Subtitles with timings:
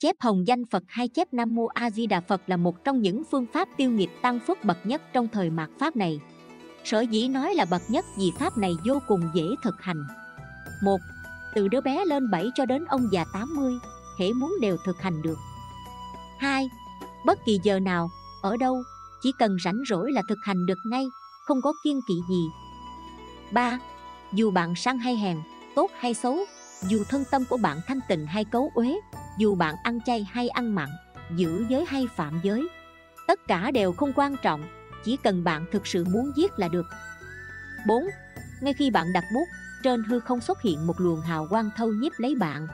[0.00, 3.02] Chép hồng danh Phật hay chép Nam Mô A Di Đà Phật là một trong
[3.02, 6.20] những phương pháp tiêu nghiệp tăng phước bậc nhất trong thời mạt pháp này.
[6.84, 10.06] Sở dĩ nói là bậc nhất vì pháp này vô cùng dễ thực hành.
[10.82, 11.00] Một,
[11.54, 13.72] Từ đứa bé lên 7 cho đến ông già 80,
[14.18, 15.38] hễ muốn đều thực hành được.
[16.38, 16.68] 2.
[17.26, 18.10] Bất kỳ giờ nào,
[18.42, 18.82] ở đâu,
[19.22, 21.06] chỉ cần rảnh rỗi là thực hành được ngay,
[21.44, 22.44] không có kiên kỵ gì.
[23.52, 23.78] 3.
[24.32, 25.38] Dù bạn sang hay hèn,
[25.74, 26.38] tốt hay xấu,
[26.82, 29.00] dù thân tâm của bạn thanh tịnh hay cấu uế,
[29.38, 30.88] dù bạn ăn chay hay ăn mặn,
[31.36, 32.68] giữ giới hay phạm giới,
[33.26, 34.62] tất cả đều không quan trọng,
[35.04, 36.86] chỉ cần bạn thực sự muốn giết là được.
[37.86, 38.04] 4.
[38.62, 39.44] Ngay khi bạn đặt bút,
[39.82, 42.66] trên hư không xuất hiện một luồng hào quang thâu nhiếp lấy bạn.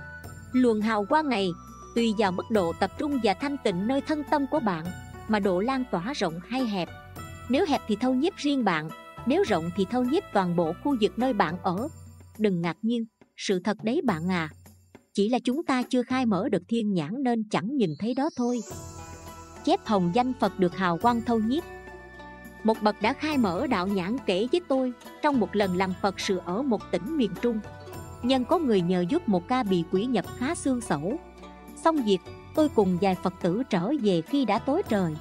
[0.53, 1.51] Luồng hào quang này
[1.95, 4.85] tùy vào mức độ tập trung và thanh tịnh nơi thân tâm của bạn
[5.29, 6.89] mà độ lan tỏa rộng hay hẹp.
[7.49, 8.89] Nếu hẹp thì thâu nhiếp riêng bạn,
[9.27, 11.89] nếu rộng thì thâu nhiếp toàn bộ khu vực nơi bạn ở.
[12.39, 13.05] Đừng ngạc nhiên,
[13.37, 14.51] sự thật đấy bạn à.
[15.17, 18.31] Chỉ là chúng ta chưa khai mở được thiên nhãn nên chẳng nhìn thấy đó
[18.37, 18.61] thôi.
[19.65, 21.63] Chép hồng danh Phật được hào quang thâu nhiếp.
[22.65, 26.21] Một bậc đã khai mở đạo nhãn kể với tôi trong một lần làm Phật
[26.21, 27.61] sự ở một tỉnh miền Trung.
[28.23, 31.19] Nhân có người nhờ giúp một ca bị quỷ nhập khá xương sẩu.
[31.85, 32.19] Xong việc,
[32.55, 35.15] tôi cùng vài Phật tử trở về khi đã tối trời.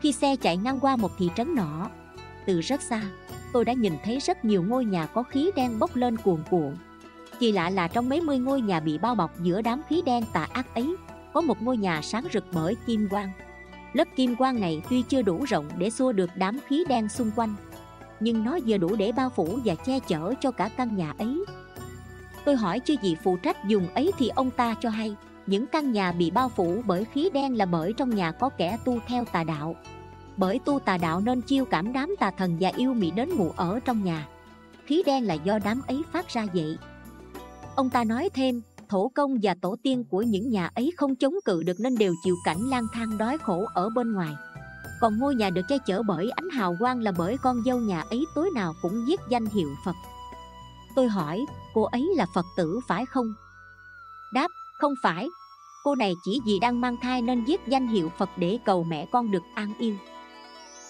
[0.00, 1.90] Khi xe chạy ngang qua một thị trấn nọ,
[2.46, 3.02] từ rất xa,
[3.52, 6.74] tôi đã nhìn thấy rất nhiều ngôi nhà có khí đen bốc lên cuồn cuộn.
[7.38, 10.24] Kỳ lạ là trong mấy mươi ngôi nhà bị bao bọc giữa đám khí đen
[10.32, 10.96] tà ác ấy,
[11.32, 13.30] có một ngôi nhà sáng rực bởi kim quang.
[13.92, 17.30] Lớp kim quang này tuy chưa đủ rộng để xua được đám khí đen xung
[17.36, 17.54] quanh,
[18.20, 21.44] nhưng nó vừa đủ để bao phủ và che chở cho cả căn nhà ấy.
[22.44, 25.16] Tôi hỏi chưa gì phụ trách dùng ấy thì ông ta cho hay
[25.48, 28.78] những căn nhà bị bao phủ bởi khí đen là bởi trong nhà có kẻ
[28.84, 29.76] tu theo tà đạo
[30.36, 33.52] bởi tu tà đạo nên chiêu cảm đám tà thần và yêu mị đến ngủ
[33.56, 34.26] ở trong nhà
[34.86, 36.78] khí đen là do đám ấy phát ra vậy
[37.78, 41.34] ông ta nói thêm, thổ công và tổ tiên của những nhà ấy không chống
[41.44, 44.34] cự được nên đều chịu cảnh lang thang đói khổ ở bên ngoài.
[45.00, 48.00] Còn ngôi nhà được che chở bởi ánh hào quang là bởi con dâu nhà
[48.00, 49.94] ấy tối nào cũng viết danh hiệu phật.
[50.96, 53.34] Tôi hỏi, cô ấy là phật tử phải không?
[54.34, 54.48] Đáp,
[54.80, 55.28] không phải.
[55.84, 59.06] Cô này chỉ vì đang mang thai nên viết danh hiệu phật để cầu mẹ
[59.12, 59.96] con được an yên.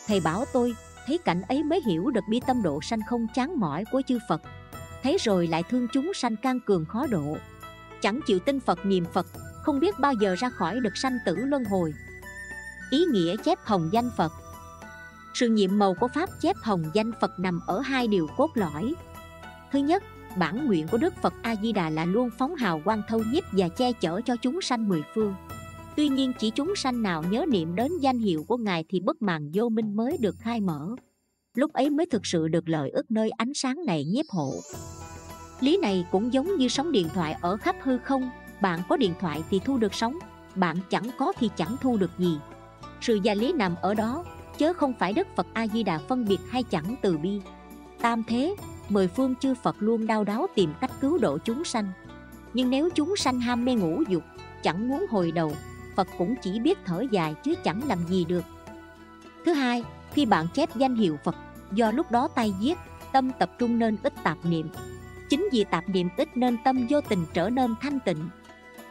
[0.07, 0.75] Thầy bảo tôi,
[1.07, 4.19] thấy cảnh ấy mới hiểu được bi tâm độ sanh không chán mỏi của chư
[4.29, 4.43] phật
[5.03, 7.37] thấy rồi lại thương chúng sanh can cường khó độ.
[8.01, 9.27] Chẳng chịu tin phật niệm phật,
[9.63, 11.95] không biết bao giờ ra khỏi được sanh tử luân hồi.
[12.91, 14.33] Ý nghĩa chép hồng danh phật.
[15.35, 18.95] Sự nhiệm màu của pháp chép hồng danh phật nằm ở hai điều cốt lõi.
[19.73, 20.03] Thứ nhất,
[20.37, 23.45] bản nguyện của đức phật a di đà là luôn phóng hào quang thâu nhiếp
[23.53, 25.35] và che chở cho chúng sanh mười phương.
[25.97, 29.23] Tuy nhiên chỉ chúng sanh nào nhớ niệm đến danh hiệu của ngài thì bất
[29.23, 30.89] màn vô minh mới được khai mở
[31.59, 34.55] lúc ấy mới thực sự được lợi ức nơi ánh sáng này nhiếp hộ.
[35.61, 38.31] Lý này cũng giống như sóng điện thoại ở khắp hư không,
[38.61, 40.19] bạn có điện thoại thì thu được sóng,
[40.55, 42.39] bạn chẳng có thì chẳng thu được gì.
[43.01, 44.25] Sự gia lý nằm ở đó,
[44.59, 47.41] chớ không phải đức phật a di đà phân biệt hay chẳng từ bi.
[48.01, 48.55] Tam thế,
[48.89, 51.93] mười phương chư Phật luôn đau đáu tìm cách cứu độ chúng sanh.
[52.55, 54.23] Nhưng nếu chúng sanh ham mê ngũ dục,
[54.63, 55.53] chẳng muốn hồi đầu,
[55.97, 58.45] Phật cũng chỉ biết thở dài chứ chẳng làm gì được.
[59.45, 61.37] Thứ hai, khi bạn chép danh hiệu Phật
[61.73, 62.75] do lúc đó tay viết
[63.13, 64.69] tâm tập trung nên ít tạp niệm.
[65.31, 68.29] Chính vì tạp niệm ít nên tâm vô tình trở nên thanh tịnh.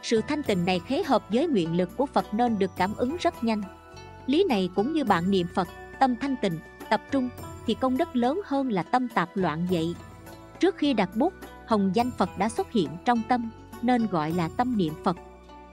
[0.02, 3.16] Sự thanh tịnh này khế hợp với nguyện lực của Phật nên được cảm ứng
[3.20, 3.62] rất nhanh.
[4.26, 5.68] Lý này cũng như bạn niệm Phật,
[5.98, 6.58] tâm thanh tịnh,
[6.90, 7.28] tập trung,
[7.66, 9.94] thì công đức lớn hơn là tâm tạp loạn vậy.
[10.60, 11.32] Trước khi đặt bút,
[11.66, 13.50] hồng danh phật đã xuất hiện trong tâm,
[13.82, 15.16] nên gọi là tâm niệm phật.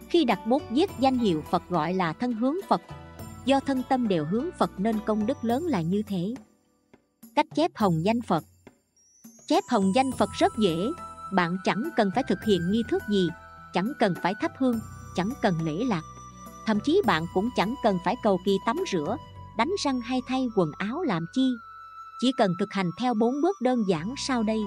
[0.10, 2.82] Khi đặt bút viết danh hiệu phật gọi là thân hướng phật.
[3.46, 6.36] Do thân tâm đều hướng phật nên công đức lớn là như thế
[7.36, 8.44] cách chép hồng danh phật.
[9.48, 10.88] Chép hồng danh phật rất dễ.
[11.34, 13.30] Bạn chẳng cần phải thực hiện nghi thức gì,
[13.74, 14.80] chẳng cần phải thắp hương,
[15.16, 16.02] chẳng cần lễ lạc.
[16.66, 19.18] Thậm chí bạn cũng chẳng cần phải cầu kỳ tắm rửa,
[19.58, 21.52] đánh răng hay thay quần áo làm chi.
[22.20, 24.60] Chỉ cần thực hành theo bốn bước đơn giản sau đây.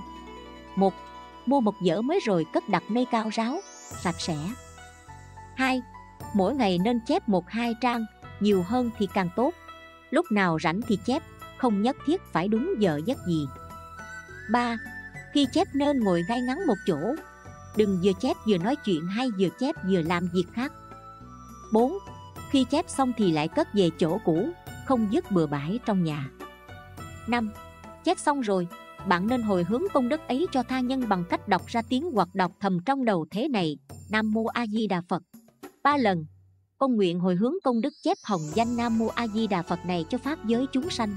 [0.77, 0.95] Một,
[1.47, 3.61] mua một dở mới rồi cất đặt nơi cao ráo,
[4.03, 4.37] sạch sẽ.
[5.57, 5.83] Hai,
[6.35, 8.05] mỗi ngày nên chép một hai trang,
[8.41, 9.55] nhiều hơn thì càng tốt.
[10.11, 11.23] Lúc nào rảnh thì chép
[11.59, 13.47] không nhất thiết phải đúng giờ giấc gì
[14.51, 14.79] ba
[15.33, 17.15] khi chép nên ngồi ngay ngắn một chỗ
[17.77, 20.73] đừng vừa chép vừa nói chuyện hay vừa chép vừa làm việc khác
[21.73, 21.99] 4.
[22.51, 24.49] Khi chép xong thì lại cất về chỗ cũ,
[24.87, 26.31] không dứt bừa bãi trong nhà.
[27.27, 27.51] 5.
[28.05, 28.69] Chép xong rồi,
[29.07, 32.11] bạn nên hồi hướng công đức ấy cho tha nhân bằng cách đọc ra tiếng
[32.13, 33.79] hoặc đọc thầm trong đầu thế này
[34.11, 35.23] Nam Mô A Di Đà Phật
[35.83, 36.27] ba lần
[36.79, 39.79] con nguyện hồi hướng công đức chép hồng danh Nam Mô A Di Đà Phật
[39.87, 41.17] này cho pháp giới chúng sanh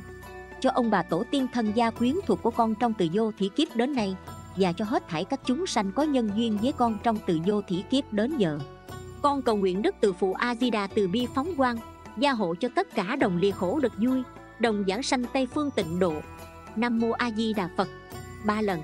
[0.61, 3.49] cho ông bà tổ tiên thân gia quyến thuộc của con trong từ vô thủy
[3.55, 4.15] kiếp đến nay,
[4.55, 7.61] và cho hết thảy các chúng sanh có nhân duyên với con trong từ vô
[7.61, 8.59] thủy kiếp đến giờ.
[9.21, 11.77] Con cầu nguyện đức từ phụ a di đà từ bi phóng quang,
[12.17, 14.23] gia hộ cho tất cả đồng lìa khổ được vui,
[14.59, 16.13] đồng giảng sanh tây phương tịnh độ.
[16.75, 17.87] Nam mô a di đà phật.
[18.45, 18.81] Ba lần.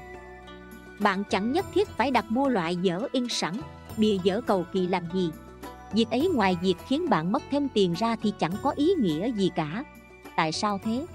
[0.99, 3.53] Bạn chẳng nhất thiết phải đặt mua loại dở in sẵn,
[3.97, 5.29] bìa dở cầu kỳ làm gì.
[5.93, 9.31] Việc ấy ngoài việc khiến bạn mất thêm tiền ra thì chẳng có ý nghĩa
[9.31, 9.83] gì cả.
[10.35, 11.05] Tại sao thế?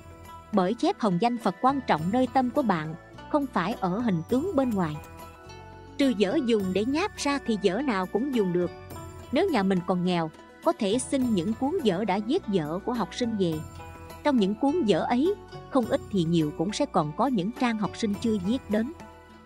[0.53, 2.95] Bởi chép hồng danh phật quan trọng nơi tâm của bạn,
[3.31, 4.97] không phải ở hình tướng bên ngoài.
[5.99, 8.71] Trừ dở dùng để nháp ra thì dở nào cũng dùng được.
[9.33, 10.31] Nếu nhà mình còn nghèo,
[10.65, 13.55] có thể xin những cuốn dở đã viết dở của học sinh về.
[14.25, 15.35] Trong những cuốn dở ấy,
[15.71, 18.93] không ít thì nhiều cũng sẽ còn có những trang học sinh chưa viết đến.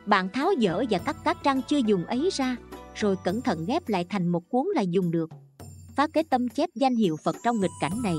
[0.07, 2.57] Bạn tháo dở và cắt các trang chưa dùng ấy ra,
[2.95, 5.31] rồi cẩn thận ghép lại thành một cuốn là dùng được.
[5.97, 8.17] Phá kế tâm chép danh hiệu phật trong nghịch cảnh này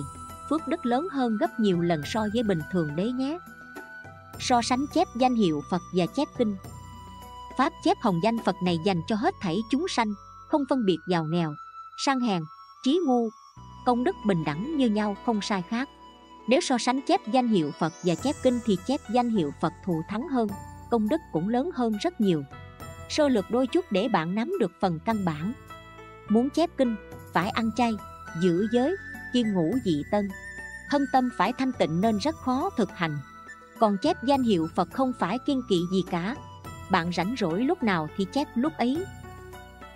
[0.50, 3.38] phước đức lớn hơn gấp nhiều lần so với bình thường đấy nhé.
[4.40, 6.56] So sánh chép danh hiệu phật và chép kinh.
[7.58, 10.14] Pháp chép hồng danh phật này dành cho hết thảy chúng sanh,
[10.48, 11.54] không phân biệt giàu nghèo,
[12.06, 12.44] sang hèn,
[12.84, 13.30] trí ngu,
[13.86, 15.90] công đức bình đẳng như nhau không sai khác.
[16.48, 19.74] Nếu so sánh chép danh hiệu phật và chép kinh thì chép danh hiệu phật
[19.86, 20.48] thù thắng hơn,
[20.92, 22.44] công đức cũng lớn hơn rất nhiều.
[23.10, 25.54] Sơ lược đôi chút để bạn nắm được phần căn bản.
[26.30, 26.96] Muốn chép kinh,
[27.34, 27.94] phải ăn chay,
[28.42, 28.96] giữ giới
[29.34, 30.30] chiên ngủ dị tân.
[30.90, 33.18] Thân tâm phải thanh tịnh nên rất khó thực hành.
[33.80, 36.36] Còn chép danh hiệu phật không phải kiên kỵ gì cả.
[36.92, 39.06] Bạn rảnh rỗi lúc nào thì chép lúc ấy.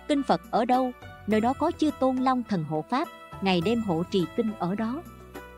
[0.08, 0.92] Kinh phật ở đâu?
[1.26, 3.08] Nơi đó có chư tôn long thần hộ pháp.
[3.42, 5.02] Ngày đêm hộ trì kinh ở đó.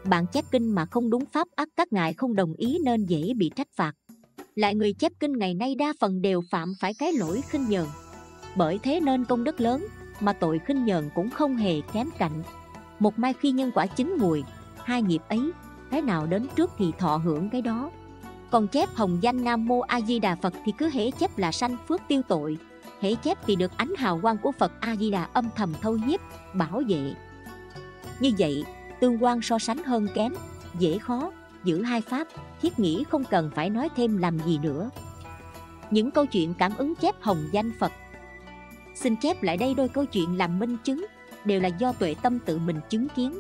[0.05, 3.33] Bạn chép kinh mà không đúng pháp ắt các ngài không đồng ý nên dễ
[3.37, 3.93] bị trách phạt.
[4.55, 7.87] Lại người chép kinh ngày nay đa phần đều phạm phải cái lỗi khinh nhờn.
[8.57, 9.87] Bởi thế nên công đức lớn,
[10.21, 12.43] mà tội khinh nhờn cũng không hề kém cạnh
[12.99, 14.45] một mai khi nhân quả chín mùi.
[14.85, 15.51] Hai nghiệp ấy,
[15.91, 17.91] cái nào đến trước thì thọ hưởng cái đó.
[18.51, 21.53] Còn chép hồng danh nam mô a di đà phật thì cứ hễ chép là
[21.53, 22.59] sanh phước tiêu tội.
[23.01, 25.97] Hễ chép thì được ánh hào quang của phật a di đà âm thầm thâu
[26.07, 26.21] nhiếp,
[26.55, 27.15] bảo vệ.
[28.21, 28.65] Như vậy,
[29.01, 30.35] tương quan so sánh hơn kém,
[30.79, 31.31] dễ khó,
[31.65, 32.29] giữ hai pháp,
[32.63, 34.91] thiết nghĩ không cần phải nói thêm làm gì nữa.
[35.91, 37.93] Những câu chuyện cảm ứng chép hồng danh phật.
[38.95, 41.07] Xin chép lại đây đôi câu chuyện làm minh chứng
[41.45, 43.39] đều là do tuệ tâm tự mình chứng kiến.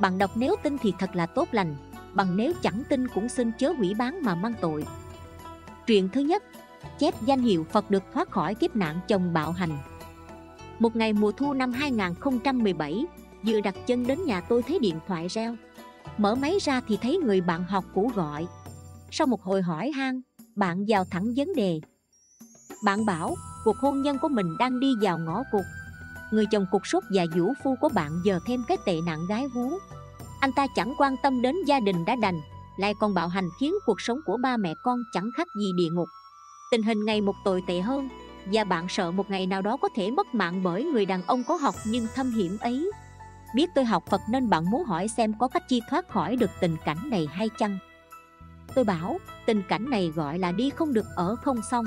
[0.00, 1.76] Bạn đọc nếu tin thì thật là tốt lành,
[2.12, 4.84] bằng nếu chẳng tin cũng xin chớ hủy bán mà mang tội.
[5.86, 6.42] Truyện thứ nhất
[6.98, 9.78] Chép danh hiệu Phật được thoát khỏi kiếp nạn chồng bạo hành.
[10.78, 13.06] Một ngày mùa thu năm 2017
[13.46, 15.56] Vừa đặt chân đến nhà tôi thấy điện thoại reo.
[16.18, 18.46] Mở máy ra thì thấy người bạn học cũ gọi.
[19.10, 20.20] Sau một hồi hỏi han,
[20.56, 21.80] Bạn vào thẳng vấn đề.
[22.84, 25.64] Bạn bảo, cuộc hôn nhân của mình đang đi vào ngõ cụt.
[26.30, 29.48] Người chồng cục sốt và vũ phu của bạn giờ thêm cái tệ nạn gái
[29.54, 29.78] vú.
[30.40, 32.40] Anh ta chẳng quan tâm đến gia đình đã đành,
[32.76, 35.88] lại còn bạo hành khiến cuộc sống của ba mẹ con chẳng khác gì địa
[35.92, 36.08] ngục.
[36.70, 38.08] Tình hình ngày một tồi tệ hơn,
[38.52, 41.44] và bạn sợ một ngày nào đó có thể mất mạng bởi người đàn ông
[41.44, 42.90] có học nhưng thâm hiểm ấy.
[43.54, 46.50] Biết tôi học phật nên bạn muốn hỏi xem có cách chi thoát khỏi được
[46.60, 47.78] tình cảnh này hay chăng?
[48.74, 51.84] Tôi bảo, tình cảnh này gọi là đi không được ở không xong.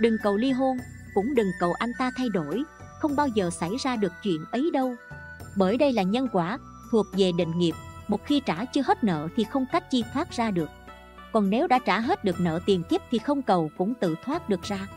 [0.00, 0.76] Đừng cầu ly hôn,
[1.14, 2.62] cũng đừng cầu anh ta thay đổi
[3.02, 4.94] không bao giờ xảy ra được chuyện ấy đâu.
[5.56, 6.58] Bởi đây là nhân quả,
[6.90, 7.74] thuộc về định nghiệp,
[8.08, 10.68] một khi trả chưa hết nợ thì không cách chi thoát ra được.
[11.32, 14.48] Còn nếu đã trả hết được nợ tiền kiếp thì không cầu cũng tự thoát
[14.48, 14.88] được ra.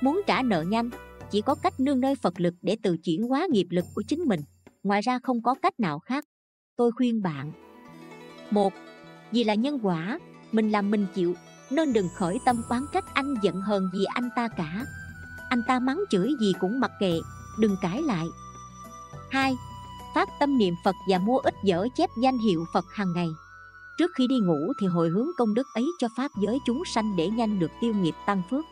[0.00, 0.90] Muốn trả nợ nhanh,
[1.30, 4.20] chỉ có cách nương nơi phật lực để tự chuyển hóa nghiệp lực của chính
[4.20, 4.40] mình.
[4.82, 6.24] Ngoài ra không có cách nào khác.
[6.76, 7.52] Tôi khuyên bạn.
[8.50, 8.72] Một,
[9.32, 10.18] vì là nhân quả,
[10.52, 11.34] mình làm mình chịu,
[11.70, 14.84] nên đừng khởi tâm oán trách anh giận hờn vì anh ta cả.
[15.48, 17.18] Anh ta mắng chửi gì cũng mặc kệ
[17.58, 18.26] đừng cãi lại
[19.30, 19.56] hai
[20.14, 23.28] phát tâm niệm Phật và mua ít dở chép danh hiệu Phật hàng ngày.
[23.98, 27.16] Trước khi đi ngủ thì hồi hướng công đức ấy cho Pháp giới chúng sanh
[27.16, 28.64] để nhanh được tiêu nghiệp tăng phước.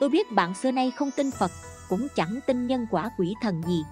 [0.00, 1.50] Tôi biết bạn xưa nay không tin Phật,
[1.88, 3.82] cũng chẳng tin nhân quả quỷ thần gì.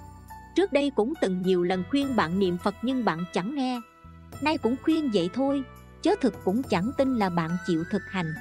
[0.57, 3.81] Trước đây cũng từng nhiều lần khuyên bạn niệm Phật nhưng bạn chẳng nghe.
[4.41, 5.63] Nay cũng khuyên vậy thôi,
[6.03, 8.35] chớ thực cũng chẳng tin là bạn chịu thực hành.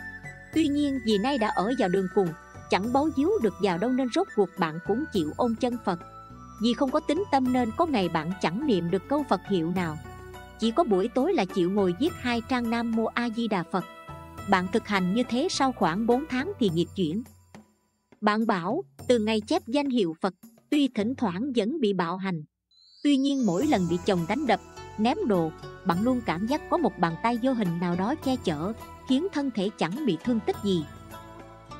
[0.54, 2.28] Tuy nhiên vì nay đã ở vào đường cùng,
[2.72, 6.00] chẳng bấu díu được vào đâu nên rốt cuộc bạn cũng chịu ôm chân Phật.
[6.62, 9.72] Vì không có tính tâm nên có ngày bạn chẳng niệm được câu Phật hiệu
[9.76, 9.98] nào.
[10.60, 13.64] Chỉ có buổi tối là chịu ngồi viết hai trang Nam Mô A Di Đà
[13.64, 13.86] Phật.
[14.50, 17.24] Bạn thực hành như thế sau khoảng 4 tháng thì nghiệp chuyển.
[18.22, 20.34] Bạn bảo từ ngày chép danh hiệu Phật
[20.70, 22.44] Tuy thỉnh thoảng vẫn bị bạo hành.
[23.04, 24.60] Tuy nhiên mỗi lần bị chồng đánh đập,
[24.98, 25.52] ném đồ
[25.86, 28.74] Bạn luôn cảm giác có một bàn tay vô hình nào đó che chở
[29.10, 30.84] Khiến thân thể chẳng bị thương tích gì.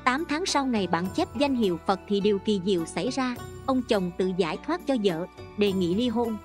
[0.04, 3.34] 8 tháng sau ngày bạn chép danh hiệu Phật thì điều kỳ diệu xảy ra.
[3.66, 5.26] Ông chồng tự giải thoát cho vợ,
[5.58, 6.36] đề nghị ly hôn.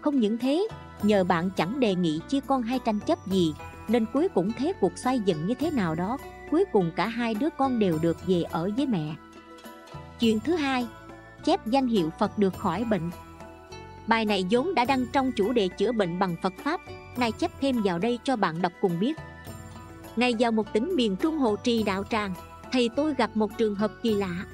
[0.00, 0.68] Không những thế,
[1.02, 3.54] nhờ bạn chẳng đề nghị chia con hay tranh chấp gì
[3.88, 6.18] Nên cuối cùng thế cuộc xoay dần như thế nào đó
[6.50, 9.14] Cuối cùng cả hai đứa con đều được về ở với mẹ.
[10.20, 10.86] Chuyện thứ hai
[11.44, 13.10] Chép danh hiệu Phật được khỏi bệnh.
[14.06, 16.80] Bài này vốn đã đăng trong chủ đề chữa bệnh bằng Phật Pháp
[17.16, 19.16] Nay chép thêm vào đây cho bạn đọc cùng biết.
[20.16, 22.34] Ngày vào một tỉnh miền Trung Hồ Trì Đạo Tràng
[22.74, 24.46] Thầy tôi gặp một trường hợp kỳ lạ.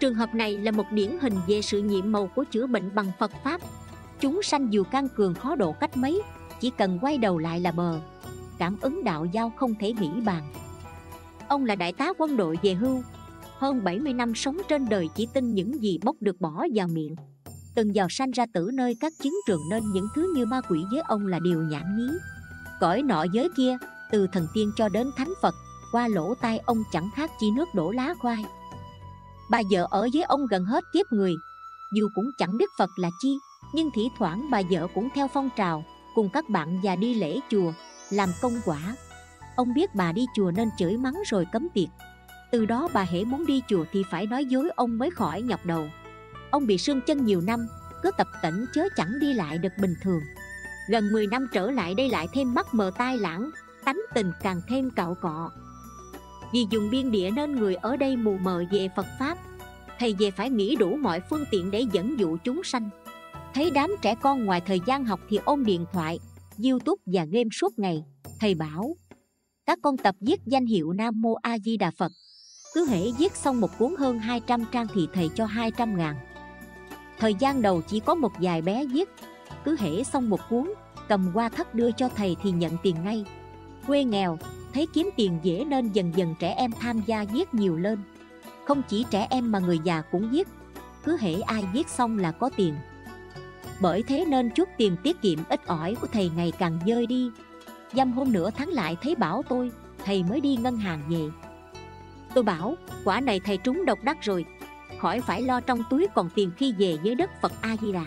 [0.00, 3.12] Trường hợp này là một điển hình về sự nhiệm màu của chữa bệnh bằng
[3.18, 3.60] Phật Pháp.
[4.20, 6.22] Chúng sanh dù can cường khó độ cách mấy
[6.60, 8.00] Chỉ cần quay đầu lại là bờ.
[8.58, 10.52] Cảm ứng đạo giao không thể nghĩ bàn.
[11.48, 13.02] Ông là đại tá quân đội về hưu.
[13.58, 17.16] Hơn 70 năm sống trên đời chỉ tin những gì bốc được bỏ vào miệng.
[17.74, 20.84] Từng vào sanh ra tử nơi các chiến trường nên những thứ như ma quỷ
[20.90, 22.08] với ông là điều nhảm nhí.
[22.80, 23.76] Cõi nọ giới kia,
[24.10, 25.54] từ thần tiên cho đến thánh Phật
[25.92, 28.44] qua lỗ tai ông chẳng khác chi nước đổ lá khoai.
[29.50, 31.34] Bà vợ ở với ông gần hết kiếp người,
[31.92, 33.38] Dù cũng chẳng biết Phật là chi,
[33.72, 37.40] Nhưng thỉ thoảng bà vợ cũng theo phong trào, Cùng các bạn già đi lễ
[37.50, 37.72] chùa,
[38.10, 38.96] Làm công quả.
[39.56, 41.88] Ông biết bà đi chùa nên chửi mắng rồi cấm tiệc.
[42.50, 45.66] Từ đó bà hễ muốn đi chùa thì phải nói dối ông mới khỏi nhọc
[45.66, 45.88] đầu.
[46.50, 47.66] Ông bị sương chân nhiều năm,
[48.02, 50.20] Cứ tập tỉnh chớ chẳng đi lại được bình thường.
[50.88, 53.50] Gần 10 năm trở lại đây lại thêm mắt mờ tai lãng,
[53.84, 55.50] Tánh tình càng thêm cạo cọ.
[56.52, 59.38] Vì dùng biên địa nên người ở đây mù mờ về Phật Pháp.
[59.98, 62.90] Thầy về phải nghĩ đủ mọi phương tiện để dẫn dụ chúng sanh.
[63.54, 66.18] Thấy đám trẻ con ngoài thời gian học thì ôm điện thoại,
[66.64, 68.04] youtube và game suốt ngày.
[68.40, 68.96] Thầy bảo
[69.66, 72.12] Các con tập viết danh hiệu Nam Mô A Di Đà Phật.
[72.74, 76.16] Cứ hễ viết xong một cuốn hơn 200 trang thì thầy cho 200 ngàn.
[77.18, 79.08] Thời gian đầu chỉ có một vài bé viết.
[79.64, 80.72] Cứ hễ xong một cuốn
[81.08, 83.24] Cầm qua thất đưa cho thầy thì nhận tiền ngay.
[83.86, 84.38] Quê nghèo
[84.76, 87.98] Thấy kiếm tiền dễ nên dần dần trẻ em tham gia viết nhiều lên.
[88.64, 90.48] Không chỉ trẻ em mà người già cũng viết.
[91.04, 92.74] Cứ hễ ai viết xong là có tiền.
[93.80, 97.30] Bởi thế nên chút tiền tiết kiệm ít ỏi của thầy ngày càng dơi đi.
[97.92, 99.70] Dăm hôm nữa tháng lại thấy bảo tôi,
[100.04, 101.30] Thầy mới đi ngân hàng về.
[102.34, 104.44] Tôi bảo, quả này thầy trúng độc đắc rồi.
[105.00, 108.04] Khỏi phải lo trong túi còn tiền khi về với đất Phật A Di Đà.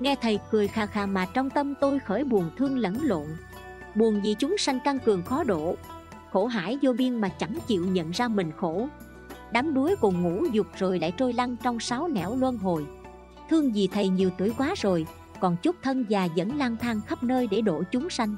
[0.00, 3.26] Nghe thầy cười kha kha mà trong tâm tôi khởi buồn thương lẫn lộn.
[3.94, 5.76] Buồn vì chúng sanh căn cường khó độ,
[6.32, 8.88] khổ hải vô biên mà chẳng chịu nhận ra mình khổ.
[9.52, 12.86] Đám đuối cùng ngủ dục rồi lại trôi lăn trong sáu nẻo luân hồi.
[13.50, 15.06] Thương vì thầy nhiều tuổi quá rồi,
[15.40, 18.36] còn chút thân già vẫn lang thang khắp nơi để độ chúng sanh.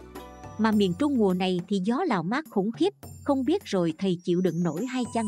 [0.58, 2.94] Mà miền Trung mùa này thì gió lào mát khủng khiếp,
[3.24, 5.26] không biết rồi thầy chịu đựng nổi hay chăng?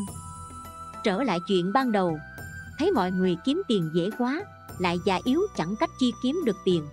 [1.05, 2.19] trở lại chuyện ban đầu
[2.79, 4.43] thấy mọi người kiếm tiền dễ quá
[4.79, 6.85] lại già yếu chẳng cách chi kiếm được tiền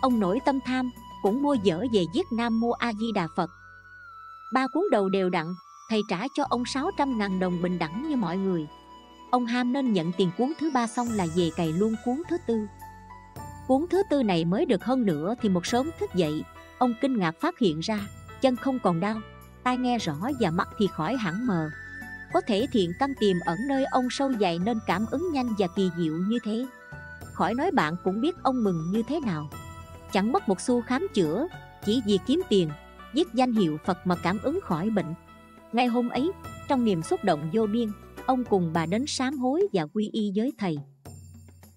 [0.00, 0.90] ông nổi tâm tham
[1.22, 3.50] cũng mua dở về Việt nam mua a di đà phật.
[4.52, 5.46] Ba cuốn đầu đều đặn,
[5.90, 8.66] thầy trả cho ông 600 ngàn đồng bình đẳng như mọi người.
[9.30, 12.36] Ông ham nên nhận tiền cuốn thứ ba xong là về cày luôn cuốn thứ
[12.46, 12.66] tư.
[13.66, 16.44] Cuốn thứ tư này mới được hơn nữa thì một sớm thức dậy,
[16.78, 18.00] ông kinh ngạc phát hiện ra,
[18.40, 19.20] chân không còn đau,
[19.64, 21.70] tai nghe rõ và mắt thì khỏi hẳn mờ.
[22.32, 25.66] Có thể thiện căn tiềm ẩn nơi ông sâu dày nên cảm ứng nhanh và
[25.76, 26.66] kỳ diệu như thế.
[27.32, 29.50] Khỏi nói bạn cũng biết ông mừng như thế nào
[30.12, 31.48] chẳng mất một xu khám chữa,
[31.84, 32.70] chỉ vì kiếm tiền,
[33.12, 35.14] viết danh hiệu phật mà cảm ứng khỏi bệnh.
[35.72, 36.32] Ngay hôm ấy,
[36.68, 37.88] trong niềm xúc động vô biên,
[38.26, 40.78] ông cùng bà đến sám hối và quy y với thầy.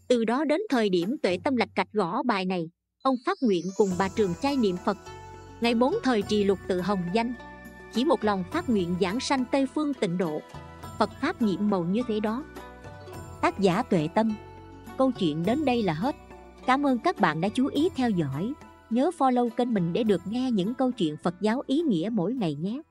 [0.08, 2.70] Từ đó đến thời điểm tuệ tâm lạch cạch gõ bài này,
[3.04, 4.98] ông phát nguyện cùng bà trường trai niệm phật.
[5.62, 7.34] Ngày bốn thời trì lục tự hồng danh,
[7.94, 10.42] chỉ một lòng phát nguyện giảng sanh Tây Phương tịnh độ,
[11.00, 12.44] Phật Pháp nhiệm màu như thế đó.
[13.42, 14.36] Tác giả Tuệ Tâm,
[14.98, 16.16] Câu chuyện đến đây là hết.
[16.66, 18.54] Cảm ơn các bạn đã chú ý theo dõi.
[18.90, 22.34] Nhớ follow kênh mình để được nghe những câu chuyện Phật giáo ý nghĩa mỗi
[22.34, 22.82] ngày nhé.